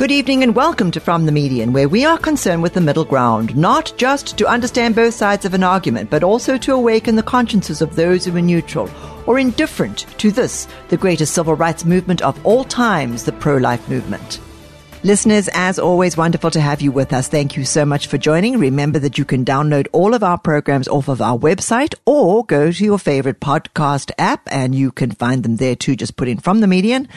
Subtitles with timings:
[0.00, 3.04] Good evening and welcome to From the Median, where we are concerned with the middle
[3.04, 7.22] ground, not just to understand both sides of an argument, but also to awaken the
[7.22, 8.88] consciences of those who are neutral
[9.26, 13.86] or indifferent to this, the greatest civil rights movement of all times, the pro life
[13.90, 14.40] movement.
[15.02, 17.26] Listeners, as always, wonderful to have you with us.
[17.26, 18.58] Thank you so much for joining.
[18.58, 22.70] Remember that you can download all of our programs off of our website or go
[22.70, 25.96] to your favorite podcast app and you can find them there too.
[25.96, 27.08] Just put in from the median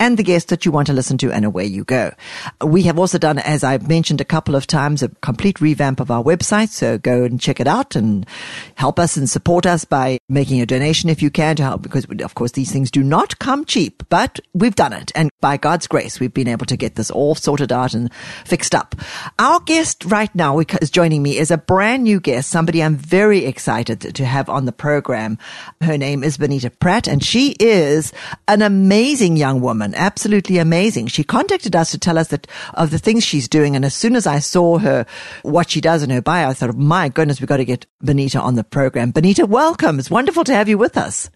[0.00, 2.12] and the guest that you want to listen to and away you go.
[2.60, 6.10] We have also done, as I've mentioned a couple of times, a complete revamp of
[6.10, 6.70] our website.
[6.70, 8.26] So go and check it out and
[8.74, 12.04] help us and support us by making a donation if you can to help because
[12.20, 15.12] of course these things do not come cheap, but we've done it.
[15.14, 18.12] And by God's grace, we've been able to get this all all sorted out and
[18.46, 18.94] fixed up.
[19.38, 23.44] Our guest right now is joining me is a brand new guest, somebody I'm very
[23.44, 25.36] excited to have on the program.
[25.82, 28.14] Her name is Bonita Pratt and she is
[28.48, 31.08] an amazing young woman, absolutely amazing.
[31.08, 33.76] She contacted us to tell us that of the things she's doing.
[33.76, 35.04] And as soon as I saw her,
[35.42, 38.40] what she does in her bio, I thought, my goodness, we've got to get Bonita
[38.40, 39.10] on the program.
[39.10, 39.98] Bonita, welcome.
[39.98, 41.28] It's wonderful to have you with us.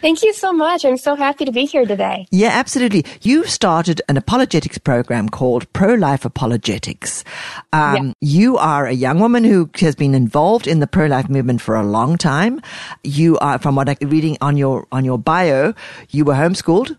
[0.00, 0.84] Thank you so much.
[0.84, 2.26] I'm so happy to be here today.
[2.30, 3.04] Yeah, absolutely.
[3.22, 7.24] You've started an apologetics program called Pro Life Apologetics.
[7.72, 8.12] Um, yeah.
[8.20, 11.74] You are a young woman who has been involved in the pro life movement for
[11.76, 12.60] a long time.
[13.04, 15.74] You are, from what I'm reading on your on your bio,
[16.10, 16.96] you were homeschooled,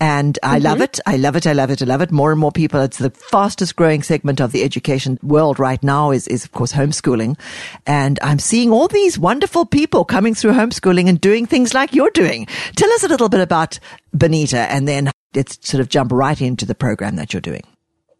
[0.00, 0.64] and I mm-hmm.
[0.64, 0.98] love it.
[1.06, 1.46] I love it.
[1.46, 1.80] I love it.
[1.80, 2.10] I love it.
[2.10, 2.80] More and more people.
[2.80, 6.72] It's the fastest growing segment of the education world right now is, is of course
[6.72, 7.38] homeschooling.
[7.86, 12.10] And I'm seeing all these wonderful people coming through homeschooling and doing things like you're
[12.10, 12.41] doing.
[12.76, 13.78] Tell us a little bit about
[14.12, 17.62] Bonita and then let's sort of jump right into the program that you're doing.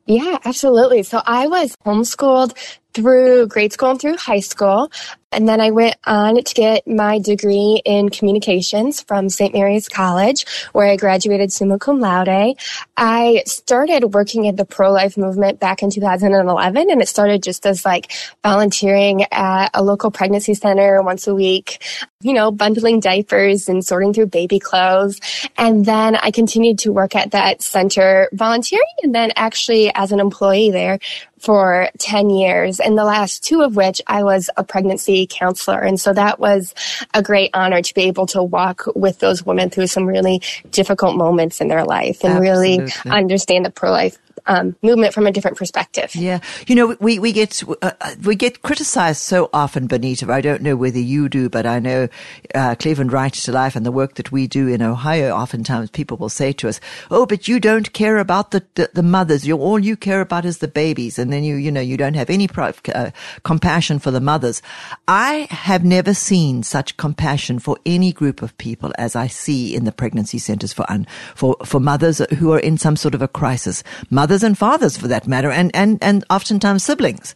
[0.07, 1.05] Yeah, absolutely.
[1.05, 2.57] So I was homeschooled
[2.95, 4.91] through grade school and through high school.
[5.33, 9.55] And then I went on to get my degree in communications from St.
[9.55, 12.55] Mary's College, where I graduated summa cum laude.
[12.99, 17.85] I started working in the pro-life movement back in 2011, and it started just as
[17.85, 21.83] like volunteering at a local pregnancy center once a week,
[22.21, 25.19] you know, bundling diapers and sorting through baby clothes.
[25.57, 30.21] And then I continued to work at that center volunteering and then actually as an
[30.21, 30.99] employee there
[31.43, 35.81] for 10 years in the last two of which I was a pregnancy counselor.
[35.81, 36.73] And so that was
[37.13, 41.17] a great honor to be able to walk with those women through some really difficult
[41.17, 42.79] moments in their life and Absolutely.
[42.79, 46.15] really understand the pro-life um, movement from a different perspective.
[46.15, 47.93] Yeah, you know, we we get uh,
[48.25, 50.31] we get criticized so often, Bonita.
[50.33, 52.09] I don't know whether you do, but I know
[52.55, 55.35] uh, Cleveland Right to Life and the work that we do in Ohio.
[55.35, 56.81] Oftentimes, people will say to us,
[57.11, 59.47] "Oh, but you don't care about the the, the mothers.
[59.47, 62.15] You all you care about is the babies, and then you you know you don't
[62.15, 63.11] have any pro- uh,
[63.43, 64.63] compassion for the mothers."
[65.09, 69.85] I have never seen such compassion for any group of people as I see in
[69.85, 73.29] the pregnancy centers for un- for for mothers who are in some sort of a
[73.29, 73.83] crisis.
[74.11, 77.35] Mothers mothers and fathers for that matter, and, and, and oftentimes siblings.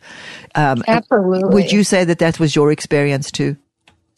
[0.55, 1.55] Um, Absolutely.
[1.55, 3.57] Would you say that that was your experience too?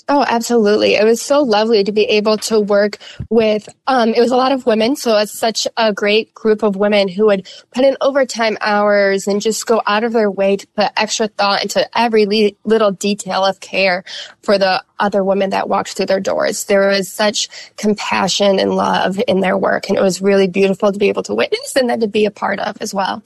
[0.08, 0.94] Oh, absolutely.
[0.94, 2.98] It was so lovely to be able to work
[3.30, 4.94] with, um, it was a lot of women.
[4.94, 9.42] So it's such a great group of women who would put in overtime hours and
[9.42, 13.44] just go out of their way to put extra thought into every le- little detail
[13.44, 14.04] of care
[14.42, 16.64] for the other women that walked through their doors.
[16.64, 19.88] There was such compassion and love in their work.
[19.88, 22.30] And it was really beautiful to be able to witness and then to be a
[22.30, 23.22] part of as well.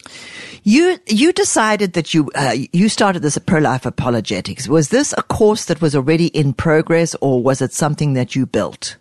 [0.62, 4.69] You, you decided that you, uh, you started this pro-life apologetics.
[4.69, 8.47] Was this a course that was already in progress or was it something that you
[8.47, 8.97] built?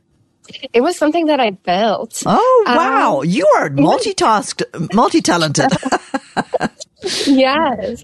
[0.73, 2.23] It was something that I built.
[2.25, 3.19] Oh, wow.
[3.19, 5.71] Um, you are multitasked, multi-talented.
[7.25, 8.03] yes.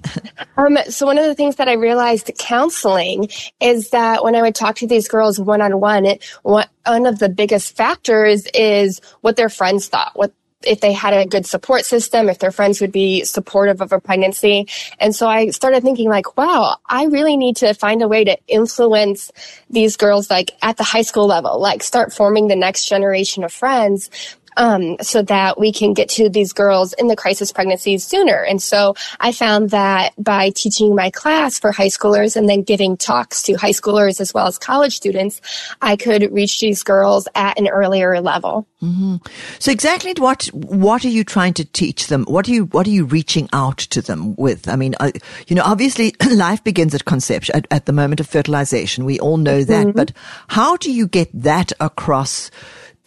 [0.58, 3.30] Um, so one of the things that I realized counseling
[3.60, 6.06] is that when I would talk to these girls one on one,
[6.44, 10.34] one of the biggest factors is what their friends thought, what
[10.64, 14.00] if they had a good support system, if their friends would be supportive of a
[14.00, 14.68] pregnancy.
[15.00, 18.38] And so I started thinking like, wow, I really need to find a way to
[18.48, 19.32] influence
[19.70, 23.54] these girls like at the high school level, like start forming the next generation of
[23.54, 24.10] friends
[24.58, 28.44] um, so that we can get to these girls in the crisis pregnancies sooner.
[28.44, 32.98] And so I found that by teaching my class for high schoolers and then giving
[32.98, 35.40] talks to high schoolers as well as college students,
[35.82, 38.68] I could reach these girls at an earlier level.
[38.82, 39.16] Mm-hmm.
[39.58, 42.26] So exactly what what are you trying to teach them?
[42.26, 44.68] What are you what are you reaching out to them with?
[44.68, 45.12] I mean, uh,
[45.48, 49.06] you know, obviously life begins at conception, at, at, the moment of fertilization.
[49.06, 49.98] We all know that, mm-hmm.
[49.98, 50.12] but
[50.48, 52.52] how do you get that across?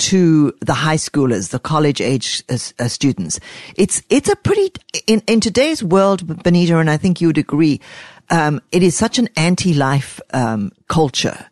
[0.05, 3.38] To the high schoolers, the college age uh, uh, students.
[3.76, 4.73] It's, it's a pretty,
[5.06, 7.82] in, in today's world, Bonita, and I think you would agree,
[8.31, 11.47] um, it is such an anti-life, um, culture.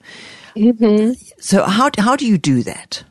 [0.56, 1.12] Mm-hmm.
[1.38, 3.04] So how, how do you do that?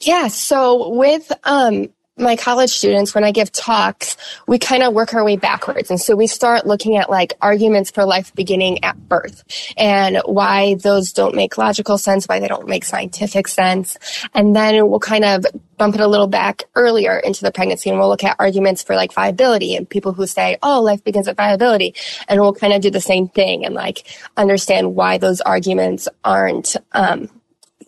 [0.00, 0.28] Yeah.
[0.28, 4.16] So with, um, my college students, when I give talks,
[4.46, 5.90] we kind of work our way backwards.
[5.90, 9.44] And so we start looking at like arguments for life beginning at birth
[9.76, 13.96] and why those don't make logical sense, why they don't make scientific sense.
[14.34, 17.98] And then we'll kind of bump it a little back earlier into the pregnancy and
[17.98, 21.36] we'll look at arguments for like viability and people who say, oh, life begins at
[21.36, 21.94] viability.
[22.28, 24.06] And we'll kind of do the same thing and like
[24.36, 27.30] understand why those arguments aren't, um,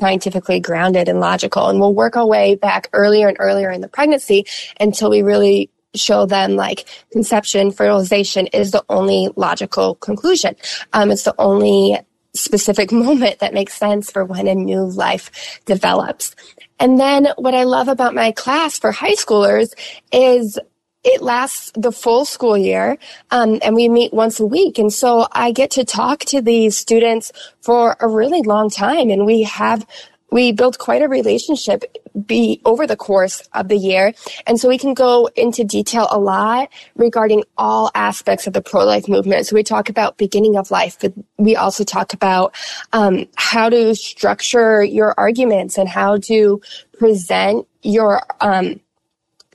[0.01, 1.69] scientifically grounded and logical.
[1.69, 4.47] And we'll work our way back earlier and earlier in the pregnancy
[4.79, 10.55] until we really show them like conception, fertilization is the only logical conclusion.
[10.93, 11.99] Um, it's the only
[12.35, 16.35] specific moment that makes sense for when a new life develops.
[16.79, 19.73] And then what I love about my class for high schoolers
[20.13, 20.59] is
[21.03, 22.99] it lasts the full school year,
[23.31, 24.79] um, and we meet once a week.
[24.79, 27.33] And so I get to talk to these students
[27.63, 29.87] for a really long time, and we have
[30.33, 31.85] we build quite a relationship
[32.27, 34.13] be over the course of the year.
[34.47, 39.09] And so we can go into detail a lot regarding all aspects of the pro-life
[39.09, 39.47] movement.
[39.47, 42.55] So we talk about beginning of life, but we also talk about
[42.93, 46.61] um, how to structure your arguments and how to
[46.93, 48.81] present your um,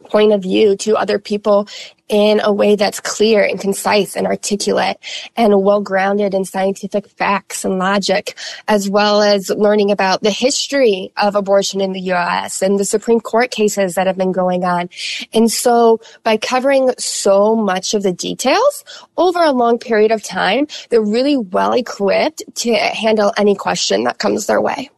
[0.10, 1.68] point of view to other people
[2.07, 4.98] in a way that's clear and concise and articulate
[5.36, 8.38] and well grounded in scientific facts and logic,
[8.68, 13.19] as well as learning about the history of abortion in the US and the Supreme
[13.19, 14.90] Court cases that have been going on.
[15.34, 18.84] And so by covering so much of the details
[19.18, 24.19] over a long period of time, they're really well equipped to handle any question that
[24.19, 24.90] comes their way.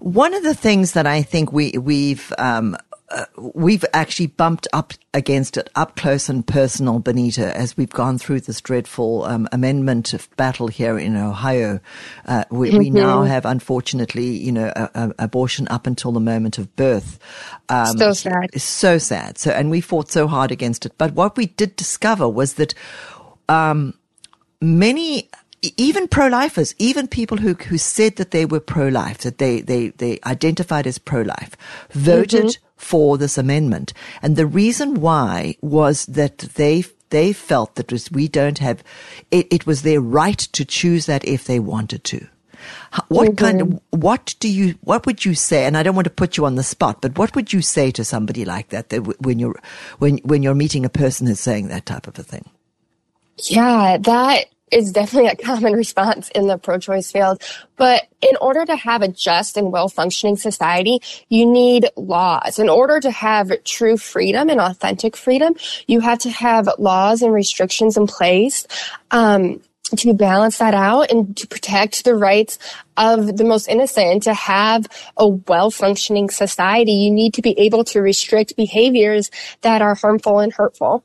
[0.00, 2.76] One of the things that I think we we've um,
[3.10, 3.24] uh,
[3.54, 8.40] we've actually bumped up against it up close and personal, Bonita, as we've gone through
[8.40, 11.80] this dreadful um, amendment battle here in Ohio.
[12.26, 12.78] Uh, we, mm-hmm.
[12.78, 17.18] we, now have, unfortunately, you know, a, a abortion up until the moment of birth.
[17.68, 18.60] Um, so sad.
[18.60, 19.38] So sad.
[19.38, 20.92] So, and we fought so hard against it.
[20.98, 22.74] But what we did discover was that
[23.48, 23.94] um,
[24.60, 25.30] many
[25.76, 30.20] even pro-lifers, even people who, who said that they were pro-life, that they, they, they
[30.24, 31.56] identified as pro-life,
[31.90, 32.67] voted mm-hmm.
[32.78, 33.92] For this amendment.
[34.22, 38.82] And the reason why was that they, they felt that was, we don't have,
[39.30, 42.26] it, it was their right to choose that if they wanted to.
[43.08, 43.44] What mm-hmm.
[43.44, 45.64] kind of, what do you, what would you say?
[45.64, 47.90] And I don't want to put you on the spot, but what would you say
[47.92, 49.60] to somebody like that, that when you're,
[49.98, 52.48] when, when you're meeting a person who's saying that type of a thing?
[53.44, 57.42] Yeah, that is definitely a common response in the pro-choice field.
[57.76, 62.58] But in order to have a just and well-functioning society, you need laws.
[62.58, 65.54] In order to have true freedom and authentic freedom,
[65.86, 68.66] you have to have laws and restrictions in place.
[69.10, 69.60] Um,
[69.96, 72.58] to balance that out and to protect the rights
[72.96, 74.86] of the most innocent to have
[75.16, 79.30] a well-functioning society, you need to be able to restrict behaviors
[79.62, 81.04] that are harmful and hurtful.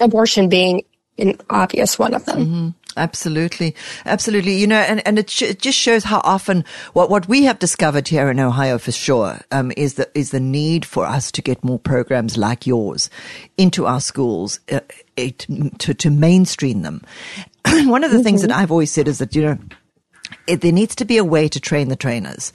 [0.00, 0.84] Abortion being
[1.18, 2.38] an obvious one of them.
[2.38, 2.68] Mm-hmm.
[2.96, 3.74] Absolutely.
[4.04, 4.56] Absolutely.
[4.56, 7.58] You know, and, and it, sh- it, just shows how often what, what we have
[7.58, 11.42] discovered here in Ohio for sure, um, is the, is the need for us to
[11.42, 13.08] get more programs like yours
[13.56, 14.80] into our schools, uh,
[15.16, 15.46] it,
[15.78, 17.02] to, to mainstream them.
[17.66, 18.24] One of the mm-hmm.
[18.24, 18.60] things that mm-hmm.
[18.60, 19.58] I've always said is that, you know,
[20.46, 22.52] it, there needs to be a way to train the trainers.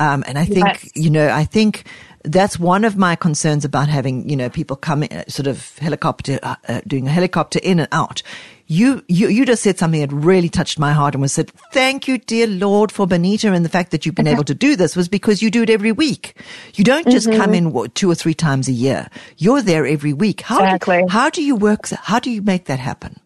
[0.00, 0.90] Um, and I think, yes.
[0.94, 1.84] you know, I think
[2.24, 6.56] that's one of my concerns about having, you know, people coming, sort of helicopter, uh,
[6.68, 8.22] uh, doing a helicopter in and out
[8.66, 12.08] you, you, you just said something that really touched my heart and was said, thank
[12.08, 14.96] you, dear Lord, for Bonita and the fact that you've been able to do this
[14.96, 16.34] was because you do it every week.
[16.74, 17.40] You don't just mm-hmm.
[17.40, 19.08] come in two or three times a year.
[19.38, 20.40] You're there every week.
[20.40, 21.02] How exactly.
[21.02, 21.88] Do, how do you work?
[21.88, 23.20] How do you make that happen?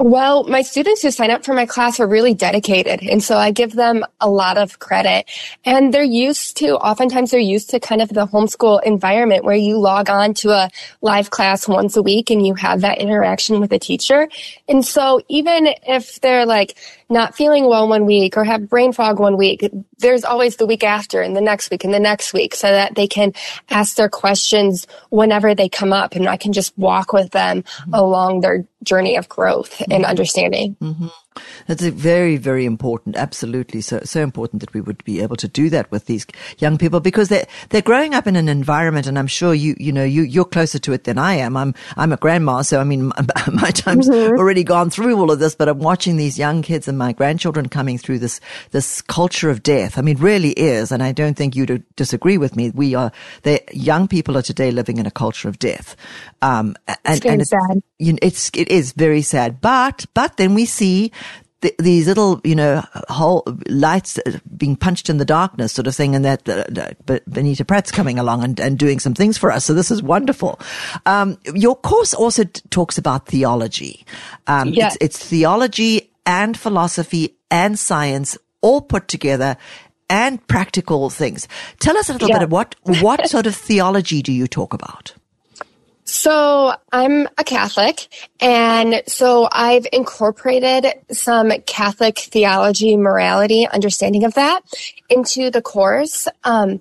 [0.00, 3.02] Well, my students who sign up for my class are really dedicated.
[3.02, 5.28] And so I give them a lot of credit
[5.64, 9.76] and they're used to, oftentimes they're used to kind of the homeschool environment where you
[9.76, 10.70] log on to a
[11.02, 14.28] live class once a week and you have that interaction with a teacher.
[14.68, 16.76] And so even if they're like
[17.10, 20.84] not feeling well one week or have brain fog one week, there's always the week
[20.84, 23.32] after and the next week and the next week so that they can
[23.70, 27.94] ask their questions whenever they come up and I can just walk with them mm-hmm.
[27.94, 29.92] along their journey of growth mm-hmm.
[29.92, 30.76] and understanding.
[30.80, 31.06] Mm-hmm.
[31.66, 33.16] That's very, very important.
[33.16, 33.80] Absolutely.
[33.80, 36.26] So, so important that we would be able to do that with these
[36.58, 39.92] young people because they're, they're growing up in an environment and I'm sure you, you
[39.92, 41.56] know, you, you're closer to it than I am.
[41.56, 42.62] I'm, I'm a grandma.
[42.62, 43.06] So, I mean,
[43.52, 44.38] my time's mm-hmm.
[44.38, 47.68] already gone through all of this, but I'm watching these young kids and my grandchildren
[47.68, 48.40] coming through this,
[48.70, 49.98] this culture of death.
[49.98, 50.92] I mean, really is.
[50.92, 51.66] And I don't think you
[51.96, 52.70] disagree with me.
[52.70, 55.96] We are, the young people are today living in a culture of death.
[56.42, 57.82] Um, and, it's and it's, sad.
[57.98, 61.12] You know, it's, it is very sad, but, but then we see
[61.60, 64.18] th- these little, you know, whole lights
[64.56, 66.14] being punched in the darkness sort of thing.
[66.14, 69.64] And that, uh, Bonita Pratt's coming along and, and doing some things for us.
[69.64, 70.60] So this is wonderful.
[71.06, 74.04] Um, your course also t- talks about theology.
[74.46, 74.86] Um, yeah.
[74.86, 79.56] it's, it's theology and philosophy and science all put together
[80.10, 81.48] and practical things.
[81.80, 82.38] Tell us a little yeah.
[82.38, 85.14] bit of what, what sort of theology do you talk about?
[86.10, 88.08] So I'm a Catholic
[88.40, 94.62] and so I've incorporated some Catholic theology, morality, understanding of that
[95.10, 96.26] into the course.
[96.44, 96.80] Um,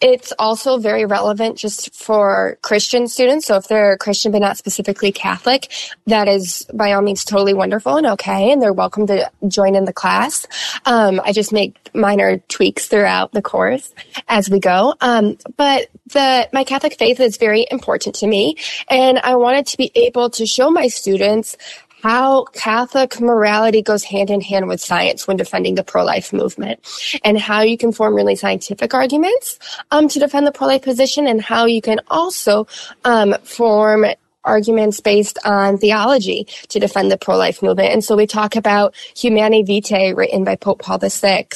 [0.00, 3.46] it's also very relevant just for Christian students.
[3.46, 5.70] So if they're Christian but not specifically Catholic,
[6.06, 9.84] that is by all means totally wonderful and okay, and they're welcome to join in
[9.84, 10.46] the class.
[10.86, 13.92] Um, I just make minor tweaks throughout the course
[14.28, 14.94] as we go.
[15.00, 18.56] Um, but the my Catholic faith is very important to me,
[18.88, 21.56] and I wanted to be able to show my students
[22.02, 26.80] how Catholic morality goes hand in hand with science when defending the pro-life movement
[27.24, 29.58] and how you can form really scientific arguments
[29.90, 32.66] um, to defend the pro-life position and how you can also
[33.04, 34.06] um, form
[34.44, 37.92] arguments based on theology to defend the pro-life movement.
[37.92, 41.46] And so we talk about Humanae Vitae written by Pope Paul VI.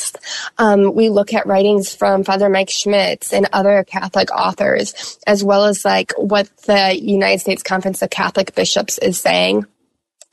[0.59, 5.65] Um, we look at writings from Father Mike Schmitz and other Catholic authors, as well
[5.65, 9.67] as like what the United States Conference of Catholic Bishops is saying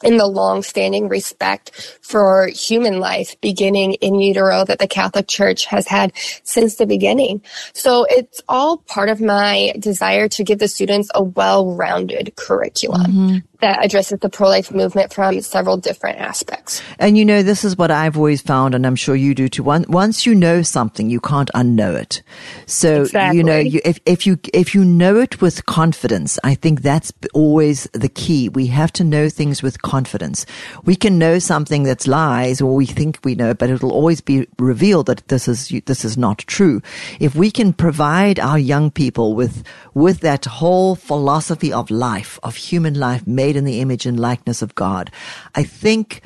[0.03, 5.88] in the long-standing respect for human life beginning in utero that the Catholic Church has
[5.88, 7.41] had since the beginning.
[7.74, 13.12] So it's all part of my desire to give the students a well-rounded curriculum.
[13.12, 16.81] Mm-hmm that addresses the pro-life movement from several different aspects.
[16.99, 19.63] And you know, this is what I've always found, and I'm sure you do too.
[19.63, 22.21] Once you know something, you can't unknow it.
[22.65, 23.37] So, exactly.
[23.37, 27.13] you know, you, if, if you, if you know it with confidence, I think that's
[27.33, 28.49] always the key.
[28.49, 30.45] We have to know things with confidence.
[30.83, 34.47] We can know something that's lies or we think we know, but it'll always be
[34.57, 36.81] revealed that this is, this is not true.
[37.19, 39.63] If we can provide our young people with,
[39.93, 44.20] with that whole philosophy of life, of human life made made in the image and
[44.20, 45.12] likeness of God.
[45.55, 46.22] I think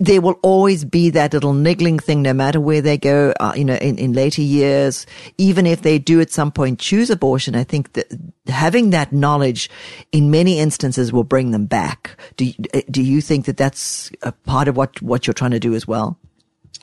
[0.00, 3.64] there will always be that little niggling thing, no matter where they go, uh, you
[3.64, 7.64] know, in, in later years, even if they do at some point choose abortion, I
[7.64, 8.06] think that
[8.48, 9.70] having that knowledge
[10.10, 12.16] in many instances will bring them back.
[12.36, 12.54] Do you,
[12.90, 15.86] do you think that that's a part of what, what you're trying to do as
[15.86, 16.18] well?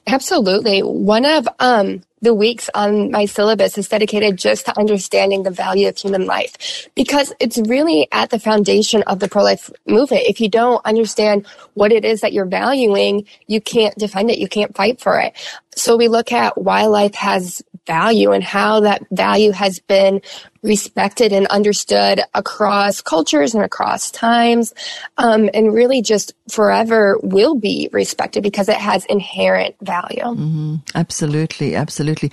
[0.07, 0.81] Absolutely.
[0.81, 5.87] One of, um, the weeks on my syllabus is dedicated just to understanding the value
[5.87, 10.23] of human life because it's really at the foundation of the pro-life movement.
[10.25, 14.39] If you don't understand what it is that you're valuing, you can't defend it.
[14.39, 15.33] You can't fight for it.
[15.75, 20.21] So we look at why life has value and how that value has been
[20.65, 24.73] respected and understood across cultures and across times,
[25.17, 30.23] um, and really just forever will be respected because it has inherent value.
[30.23, 30.75] Mm-hmm.
[30.95, 32.31] Absolutely, absolutely.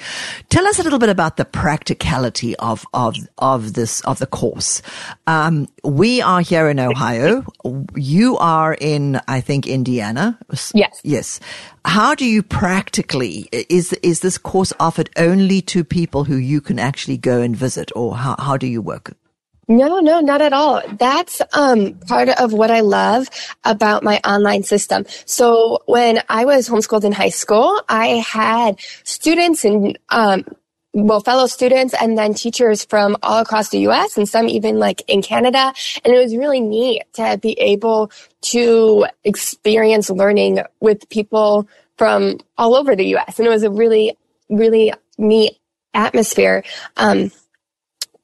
[0.49, 4.83] Tell us a little bit about the practicality of of of this of the course.
[5.27, 7.45] Um, we are here in Ohio.
[7.95, 10.39] You are in, I think, Indiana.
[10.75, 11.01] Yes.
[11.05, 11.41] Yes.
[11.85, 16.79] How do you practically, is, is this course offered only to people who you can
[16.79, 19.15] actually go and visit or how, how do you work?
[19.69, 20.83] No, no, not at all.
[20.99, 23.29] That's um, part of what I love
[23.65, 25.07] about my online system.
[25.25, 30.45] So when I was homeschooled in high school, I had students and um,
[30.95, 35.03] well, fellow students and then teachers from all across the US and some even like
[35.09, 35.73] in Canada.
[36.05, 38.11] And it was really neat to be able
[38.53, 43.39] to experience learning with people from all over the US.
[43.39, 44.17] And it was a really,
[44.51, 45.57] really neat
[45.95, 46.65] atmosphere,
[46.97, 47.31] um,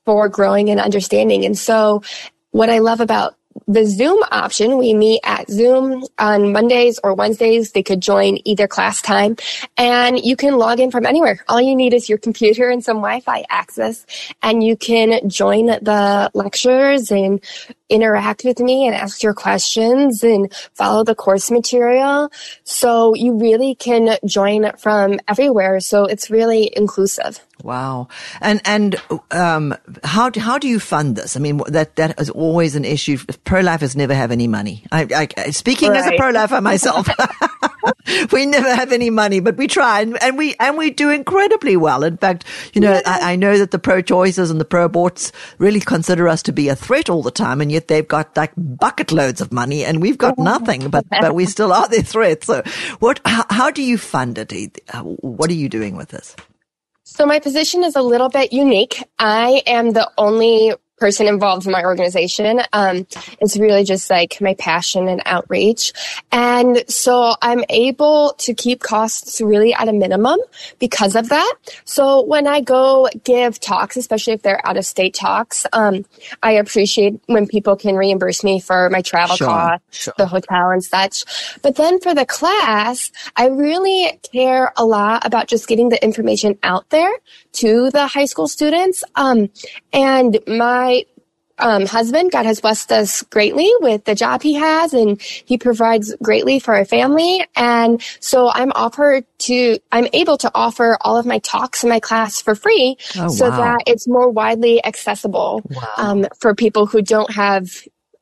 [0.09, 1.45] for growing and understanding.
[1.45, 2.03] And so
[2.51, 3.35] what I love about
[3.67, 7.73] the Zoom option, we meet at Zoom on Mondays or Wednesdays.
[7.73, 9.37] They could join either class time
[9.77, 11.45] and you can log in from anywhere.
[11.47, 14.07] All you need is your computer and some Wi-Fi access
[14.43, 17.45] and you can join the lectures and
[17.91, 22.33] interact with me and ask your questions and follow the course material.
[22.65, 25.81] So you really can join from everywhere.
[25.81, 27.45] So it's really inclusive.
[27.63, 28.09] Wow.
[28.41, 28.97] And, and,
[29.31, 29.75] um,
[30.05, 31.37] how, do, how do you fund this?
[31.37, 33.19] I mean, that, that is always an issue.
[33.45, 34.85] Pro-lifers never have any money.
[34.93, 36.01] I, I speaking right.
[36.01, 37.09] as a pro-lifer myself,
[38.33, 41.77] we never have any money, but we try and, and, we, and we do incredibly
[41.77, 42.05] well.
[42.05, 43.03] In fact, you know, yeah.
[43.05, 46.77] I, I, know that the pro-choicers and the pro-aborts really consider us to be a
[46.77, 47.61] threat all the time.
[47.61, 51.35] And yet they've got like bucket loads of money and we've got nothing, but, but
[51.35, 52.45] we still are their threat.
[52.45, 52.63] So
[52.99, 54.81] what, how, how do you fund it?
[55.03, 56.37] What are you doing with this?
[57.11, 59.03] So my position is a little bit unique.
[59.19, 62.61] I am the only person involved in my organization.
[62.73, 63.07] Um,
[63.41, 65.93] it's really just like my passion and outreach.
[66.33, 70.39] And so I'm able to keep costs really at a minimum
[70.79, 71.55] because of that.
[71.85, 76.05] So when I go give talks, especially if they're out of state talks, um,
[76.43, 80.15] I appreciate when people can reimburse me for my travel sure, costs, sure.
[80.19, 81.25] the hotel and such.
[81.63, 86.59] But then for the class, I really care a lot about just getting the information
[86.63, 87.13] out there
[87.53, 89.03] to the high school students.
[89.15, 89.51] Um,
[89.93, 90.88] and my
[91.59, 96.15] um, husband, God has blessed us greatly with the job he has and he provides
[96.23, 97.45] greatly for our family.
[97.57, 102.01] And so I'm offered to, I'm able to offer all of my talks in my
[102.01, 103.57] class for free oh, so wow.
[103.57, 105.93] that it's more widely accessible wow.
[105.97, 107.69] um, for people who don't have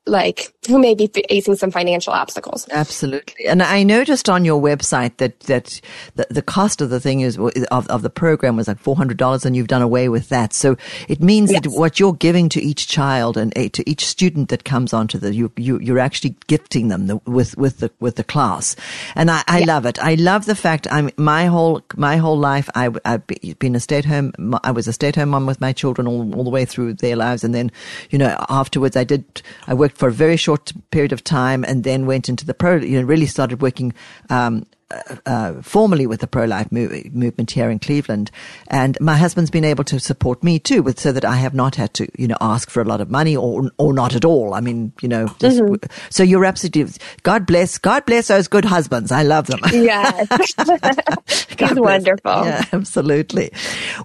[0.07, 2.67] like who may be facing some financial obstacles.
[2.71, 3.47] Absolutely.
[3.47, 5.79] And I noticed on your website that, that
[6.15, 9.55] the, the cost of the thing is of, of the program was like $400 and
[9.55, 10.53] you've done away with that.
[10.53, 10.75] So
[11.07, 11.61] it means yes.
[11.61, 15.17] that what you're giving to each child and uh, to each student that comes onto
[15.17, 18.75] the, you, you, you're actually gifting them the, with, with the, with the class.
[19.15, 19.67] And I, I yes.
[19.67, 19.99] love it.
[19.99, 23.25] I love the fact I'm my whole, my whole life, I, I've
[23.59, 24.33] been a stay at home,
[24.63, 26.95] I was a stay at home mom with my children all, all the way through
[26.95, 27.43] their lives.
[27.43, 27.71] And then,
[28.09, 31.83] you know, afterwards I did, I worked for a very short period of time and
[31.83, 33.93] then went into the pro, you know, really started working,
[34.29, 38.31] um, uh, uh, formally with the pro-life move, movement here in Cleveland,
[38.69, 41.75] and my husband's been able to support me too, with so that I have not
[41.75, 44.53] had to, you know, ask for a lot of money or or not at all.
[44.53, 45.85] I mean, you know, just, mm-hmm.
[46.09, 47.01] so you're absolutely.
[47.23, 49.11] God bless, God bless those good husbands.
[49.11, 49.59] I love them.
[49.73, 50.27] Yes,
[51.59, 52.45] he's wonderful.
[52.45, 53.51] Yeah, absolutely.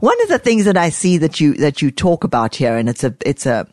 [0.01, 2.89] One of the things that I see that you that you talk about here, and
[2.89, 3.69] it's a it's a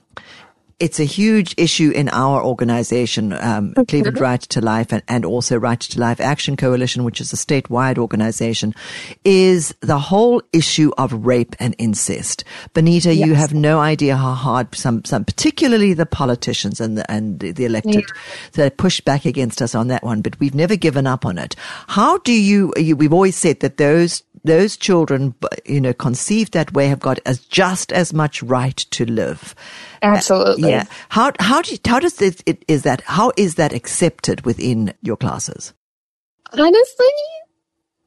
[0.80, 5.58] it's a huge issue in our organization, um, Cleveland Right to Life and, and also
[5.58, 8.74] Right to Life Action Coalition, which is a statewide organization,
[9.26, 12.46] is the whole issue of rape and incest.
[12.74, 13.28] Bonita, yes.
[13.28, 17.66] you have no idea how hard some, some, particularly the politicians and the, and the
[17.66, 18.22] elected, yeah.
[18.54, 21.56] that push back against us on that one, but we've never given up on it.
[21.88, 26.74] How do you, you we've always said that those those children, you know, conceived that
[26.74, 29.56] way have got as just as much right to live.
[30.02, 30.74] Absolutely.
[30.74, 30.84] Uh, yeah.
[31.10, 34.94] How, how do you, how does this, it, is that, how is that accepted within
[35.02, 35.74] your classes?
[36.54, 37.06] Honestly,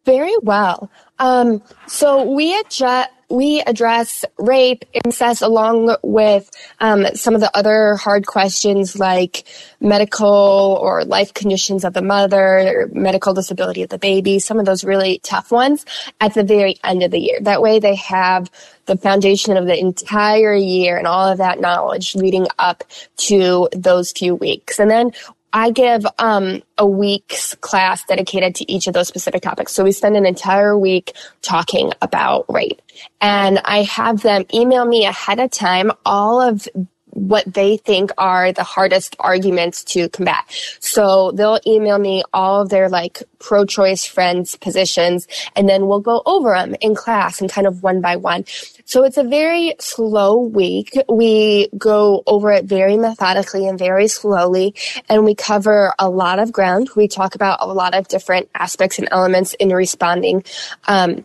[0.04, 0.90] very well.
[1.18, 7.96] Um, so we adjust, we address rape, incest, along with um, some of the other
[7.96, 9.44] hard questions like
[9.80, 14.84] medical or life conditions of the mother, medical disability of the baby, some of those
[14.84, 15.86] really tough ones
[16.20, 17.38] at the very end of the year.
[17.40, 18.50] That way they have
[18.84, 22.84] the foundation of the entire year and all of that knowledge leading up
[23.16, 24.78] to those few weeks.
[24.78, 25.12] And then
[25.52, 29.72] I give um, a week's class dedicated to each of those specific topics.
[29.72, 32.80] So we spend an entire week talking about rape.
[33.20, 36.66] And I have them email me ahead of time all of
[37.12, 40.44] what they think are the hardest arguments to combat.
[40.80, 46.22] So they'll email me all of their like pro-choice friends positions and then we'll go
[46.24, 48.44] over them in class and kind of one by one.
[48.84, 50.96] So it's a very slow week.
[51.08, 54.74] We go over it very methodically and very slowly
[55.08, 56.90] and we cover a lot of ground.
[56.96, 60.44] We talk about a lot of different aspects and elements in responding,
[60.88, 61.24] um,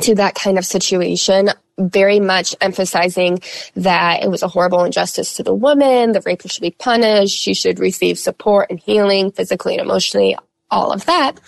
[0.00, 3.40] to that kind of situation very much emphasizing
[3.74, 7.54] that it was a horrible injustice to the woman, the rapist should be punished, she
[7.54, 10.36] should receive support and healing physically and emotionally,
[10.70, 11.40] all of that.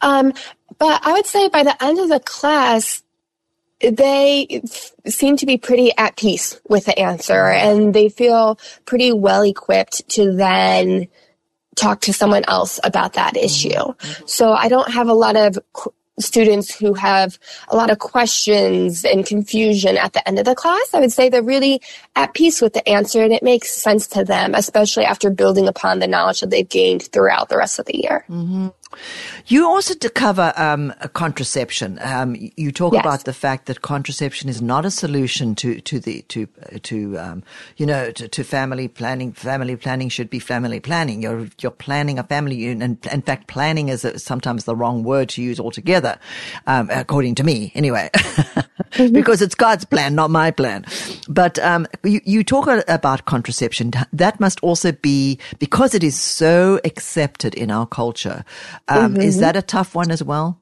[0.00, 0.32] Um,
[0.78, 3.02] but I would say by the end of the class,
[3.80, 4.62] they
[5.06, 10.08] seem to be pretty at peace with the answer and they feel pretty well equipped
[10.10, 11.08] to then
[11.76, 13.94] talk to someone else about that issue.
[14.26, 15.58] So I don't have a lot of
[16.20, 20.94] students who have a lot of questions and confusion at the end of the class,
[20.94, 21.80] I would say they're really
[22.16, 25.98] at peace with the answer and it makes sense to them, especially after building upon
[25.98, 28.24] the knowledge that they've gained throughout the rest of the year.
[28.28, 28.68] Mm-hmm.
[29.46, 31.98] You also to cover um, contraception.
[32.02, 33.00] Um, you talk yes.
[33.00, 36.46] about the fact that contraception is not a solution to to the to
[36.82, 37.42] to um,
[37.76, 39.32] you know to, to, family planning.
[39.32, 41.22] Family planning should be family planning.
[41.22, 45.42] You're you're planning a family, and in fact, planning is sometimes the wrong word to
[45.42, 46.18] use altogether,
[46.66, 48.10] um, according to me, anyway,
[49.12, 50.84] because it's God's plan, not my plan.
[51.28, 53.92] But um, you you talk about contraception.
[54.12, 58.44] That must also be because it is so accepted in our culture.
[58.90, 59.22] Um, mm-hmm.
[59.22, 60.60] Is that a tough one as well?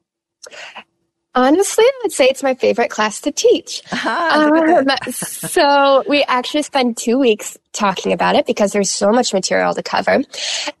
[1.35, 3.81] Honestly, I would say it's my favorite class to teach.
[4.05, 9.73] um, so we actually spend two weeks talking about it because there's so much material
[9.73, 10.23] to cover.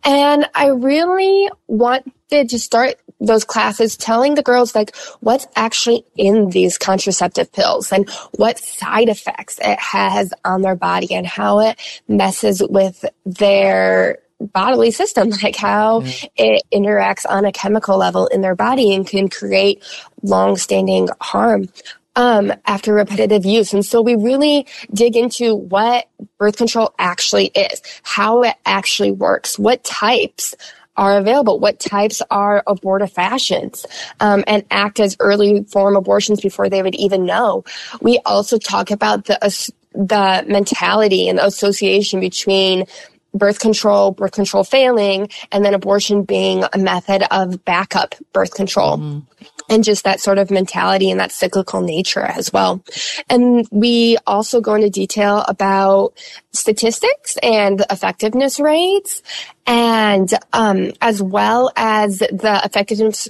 [0.03, 6.49] And I really wanted to start those classes telling the girls like what's actually in
[6.49, 11.79] these contraceptive pills and what side effects it has on their body and how it
[12.07, 16.03] messes with their bodily system, like how
[16.35, 19.83] it interacts on a chemical level in their body and can create
[20.21, 21.69] long-standing harm
[22.15, 23.73] um, after repetitive use.
[23.73, 29.57] And so we really dig into what birth control actually is, how it actually works,
[29.57, 30.55] what types
[30.97, 33.85] are available, what types are abortifacients,
[34.19, 37.63] um, and act as early form abortions before they would even know.
[38.01, 39.49] We also talk about the uh,
[39.93, 42.85] the mentality and the association between
[43.33, 48.97] birth control, birth control failing, and then abortion being a method of backup birth control.
[48.97, 49.25] Mm.
[49.69, 52.83] And just that sort of mentality and that cyclical nature as well.
[53.29, 56.13] And we also go into detail about
[56.53, 59.21] statistics and effectiveness rates
[59.67, 63.29] and um, as well as the effectiveness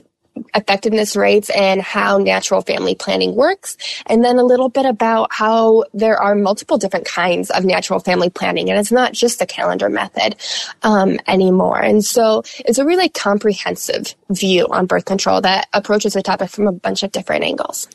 [0.53, 3.77] effectiveness rates and how natural family planning works.
[4.05, 8.29] And then a little bit about how there are multiple different kinds of natural family
[8.29, 8.69] planning.
[8.69, 10.35] And it's not just the calendar method
[10.83, 11.79] um, anymore.
[11.79, 16.67] And so it's a really comprehensive view on birth control that approaches the topic from
[16.67, 17.87] a bunch of different angles.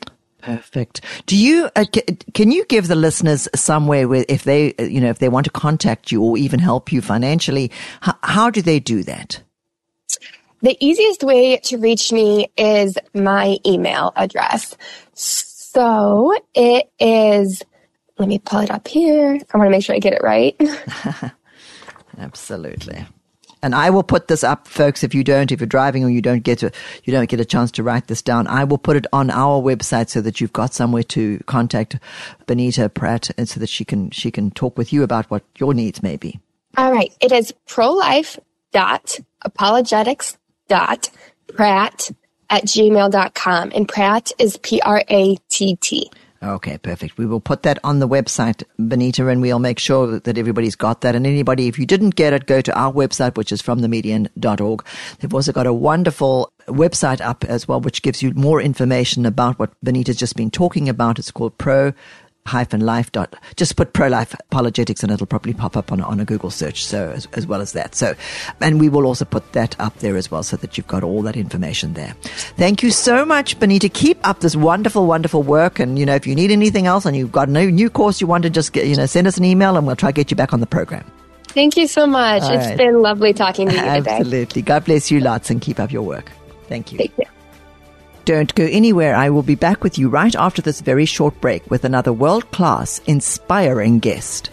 [0.45, 1.01] Perfect.
[1.25, 1.85] Do you uh,
[2.35, 5.49] can you give the listeners somewhere where if they you know if they want to
[5.49, 7.71] contact you or even help you financially,
[8.21, 9.41] how do they do that?
[10.61, 14.75] The easiest way to reach me is my email address.
[15.13, 17.61] So it is,
[18.17, 19.39] let me pull it up here.
[19.53, 20.55] I want to make sure I get it right.
[22.17, 23.05] Absolutely.
[23.61, 25.03] And I will put this up, folks.
[25.03, 26.71] If you don't, if you're driving or you don't get to,
[27.03, 29.61] you don't get a chance to write this down, I will put it on our
[29.61, 31.97] website so that you've got somewhere to contact
[32.45, 35.73] Bonita Pratt and so that she can, she can talk with you about what your
[35.73, 36.39] needs may be.
[36.77, 37.11] All right.
[37.19, 38.37] It is pro-life
[38.71, 40.37] dot apologetics
[40.67, 41.09] dot
[41.47, 42.11] pratt
[42.49, 43.71] at gmail.com.
[43.75, 46.11] And Pratt is P R A T T.
[46.43, 47.17] Okay, perfect.
[47.17, 51.01] We will put that on the website, Bonita, and we'll make sure that everybody's got
[51.01, 51.15] that.
[51.15, 54.85] And anybody, if you didn't get it, go to our website, which is fromthemedian.org.
[55.19, 59.57] They've also got a wonderful website up as well, which gives you more information about
[59.57, 61.17] what Bonita's just been talking about.
[61.17, 61.93] It's called Pro
[62.45, 66.19] hyphen life dot just put pro life apologetics and it'll probably pop up on, on
[66.19, 67.95] a google search so as, as, well as that.
[67.95, 68.13] So
[68.61, 71.21] and we will also put that up there as well so that you've got all
[71.23, 72.15] that information there.
[72.57, 73.89] Thank you so much bonita.
[73.89, 75.79] Keep up this wonderful wonderful work.
[75.79, 78.27] And you know if you need anything else and you've got a new course you
[78.27, 80.31] want to just get you know send us an email and we'll try to get
[80.31, 81.05] you back on the program.
[81.47, 82.43] Thank you so much.
[82.43, 82.77] All It's right.
[82.77, 84.11] been lovely talking to you today.
[84.11, 84.61] Absolutely.
[84.61, 86.31] God bless you lots and keep up your work.
[86.67, 86.97] Thank you.
[86.97, 87.25] Thank you
[88.25, 89.15] don't go anywhere.
[89.15, 92.51] I will be back with you right after this very short break with another world
[92.51, 94.49] class, inspiring guest.